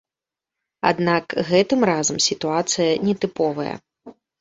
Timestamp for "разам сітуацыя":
1.91-2.91